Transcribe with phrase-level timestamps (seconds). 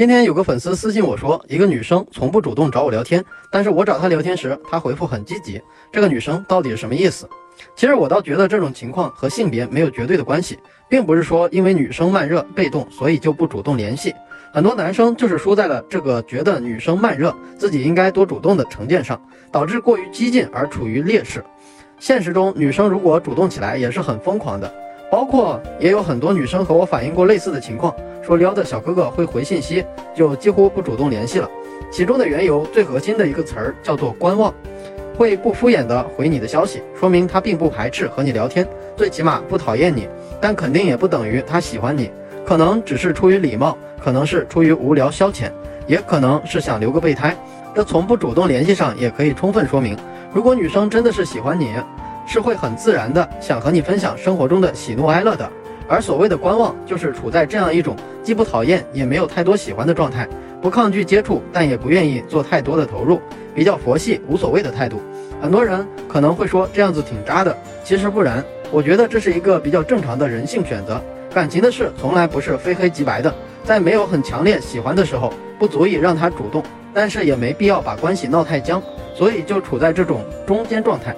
[0.00, 5.60] 今天有个粉丝私信我说，一个女生从不主动找我聊天，但是我找她聊天时，她回复很积极。
[5.92, 7.28] 这个女生到底是什么意思？
[7.76, 10.58] 其实我倒觉得这种情况和性别没有绝对的关系，
[10.88, 14.14] 并不是说因为女生慢热被动，所以就不主动联系。
[14.54, 19.20] 很多男生就是输在了这个觉得女生慢热，自己应该多主动的成见上，
[19.52, 21.44] 导致过于激进而处于劣势。
[21.98, 24.74] 现实中，女生如果主动起来也是很疯狂的，
[25.10, 27.94] 包括也有很多女生和我反映过类似的情况。
[28.22, 29.84] 说撩的小哥哥会回信息，
[30.14, 31.50] 就几乎不主动联系了。
[31.90, 34.54] 其中的缘由最核心的一个词儿叫做观望，
[35.16, 38.64] 会不敷衍的回你的消息，说明他并不排斥和你聊天，
[38.96, 40.06] 最起码不讨厌你。
[40.40, 42.10] 但肯定也不等于他喜欢你，
[42.46, 45.50] 可能只是出于礼貌，可能是出于无聊消遣，
[45.86, 47.36] 也可能是想留个备胎。
[47.74, 49.96] 这从不主动联系上也可以充分说明，
[50.32, 51.72] 如果女生真的是喜欢你，
[52.30, 55.50] 是会很自然的想和你分享生活中的喜怒哀乐的。
[55.88, 60.28] 而所谓的观望，就是处在这样一种既不讨厌也没有太多喜欢的状态，
[60.62, 63.20] 不抗拒接触，但也不愿意做太多的投入，
[63.52, 65.02] 比较佛系无所谓的态度。
[65.42, 68.44] 很多人可能会说这样子挺渣的，其实不然。
[68.70, 71.02] 我觉得这是一个比较正常的人性选择。
[71.34, 76.62] 感情的事从来不是非黑即白的，在没有很强烈喜欢的时候，不足以让他主动，
[76.94, 78.80] 但是也没必要把关系闹太僵，
[79.16, 81.16] 所以就处在这种中间状态，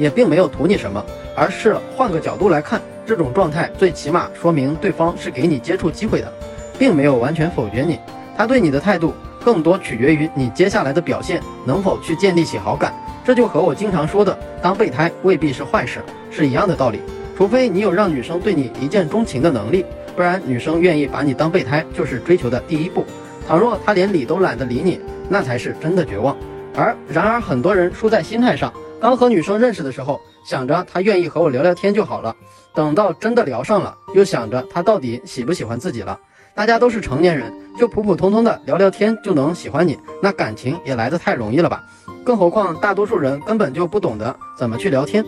[0.00, 1.04] 也并没有图你什么，
[1.36, 2.80] 而是换个角度来看。
[3.06, 6.32] 这种状态最起码说明对方是给你接触机会的，
[6.78, 7.98] 并没有完全否决你。
[8.36, 9.12] 他对你的态度
[9.44, 12.94] 更多取决于你接下来的表现能否去建立起好感。
[13.24, 17.00] 这就和我经常说的当备胎未必是坏事是一样的道理。
[17.36, 19.84] 除非你有让女生对你一见钟情的能力，
[20.14, 23.04] 不然女生愿意把你当备胎就是追求的第一步。
[23.48, 26.36] 倘若她连理都懒得理你，那才是真的绝望。
[26.76, 30.20] 而然而很多人输在心态上，刚和女生认识的时候。
[30.42, 32.34] 想着她愿意和我聊聊天就好了，
[32.74, 36.18] 等到真的聊上了，又想着她到底喜不喜欢自己了。
[36.54, 41.84] 大家都是成年人，就普普通通的聊聊天就能喜欢你，那感情也来得太容易了吧？
[42.24, 45.22] 更何况大多数人根本就不懂得怎么去聊天。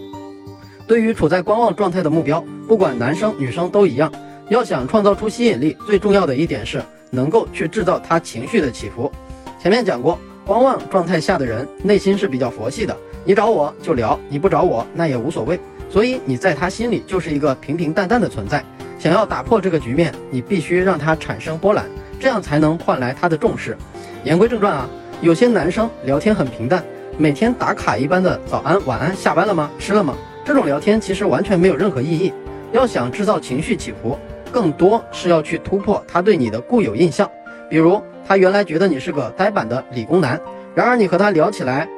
[0.89, 4.11] 对于处在观望状态的目标，不管男生女生都一样，
[4.49, 9.13] 要想创造出吸引力，最重要的一点是能够去制造他情绪的起伏。
[9.61, 12.97] 前面讲过，观望状态下的人内心是比较佛系的。
[13.25, 15.59] 你找我就聊，你不找我那也无所谓，
[15.89, 18.65] 所以你在他心里就是一个平平淡淡的存在。
[18.99, 21.85] 想要打破这个局面，你必须让他产生波澜，
[22.19, 23.77] 这样才能换来他的重视。
[24.25, 24.89] 言归正传啊，
[25.21, 26.83] 有些男生聊天很平淡，
[27.17, 29.71] 每天打卡一般的早安晚安，下班了吗？
[29.79, 30.17] 吃了吗？
[30.45, 32.33] 这种聊天其实完全没有任何意义。
[32.73, 34.19] 要想制造情绪起伏，
[34.51, 37.31] 更多是要去突破他对你的固有印象。
[37.73, 40.39] 比如他原来觉得你是个呆板的理工男，
[40.75, 41.89] 然而你和他聊起来。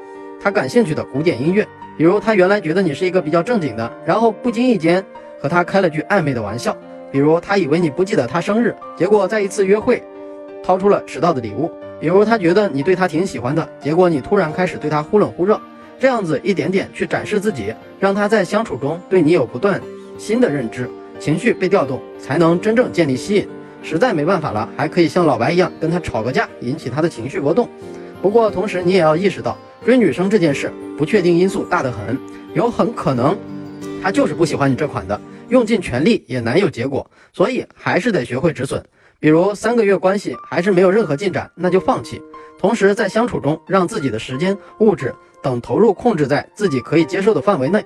[0.41, 1.67] 他感兴趣的古典音乐，
[1.99, 5.05] 比如他原来觉得你是一个比较正经的，然后不经意间
[5.41, 6.77] 和他开了句暧昧的玩笑，
[7.11, 10.01] 比如他以为你不记得他生日，结果在一次约会
[10.62, 11.69] 掏出了迟到的礼物，
[11.99, 15.61] 比如他觉得你对他挺喜欢的，结果你突然开始对他忽冷忽热，
[15.99, 19.81] 这样子一点点去展示自己，让他在相处中对你有不断
[20.19, 23.49] 新的认知，情绪被调动，才能真正建立吸引。
[23.84, 27.69] 实在没办法了，还可以像老白一样跟他吵个架，引起他的情绪波动。
[28.22, 29.56] 不过同时你也要意识到。
[29.84, 32.19] 追女生这件事，不确定因素大得很，
[32.55, 33.37] 有很可能，
[34.03, 38.83] 他就是不喜欢你这款的，用尽全力也难有结果，所以还是得学会止损。
[39.21, 42.23] 比如三个月关系还是没有任何进展，那就放弃。
[42.59, 47.84] 同时在相处中，让自己的时间、物质等投入控制在自己可以接受的范围内。